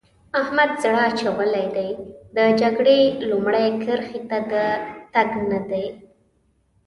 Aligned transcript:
احمد 0.41 0.71
زړه 0.83 0.99
اچولی 1.09 1.65
دی؛ 1.75 1.89
د 2.35 2.37
جګړې 2.61 2.99
لومړۍ 3.29 3.67
کرښې 3.83 4.19
ته 4.29 4.37
د 4.51 4.53
تګ 5.13 5.29
نه 5.51 5.59
دی. 5.69 5.85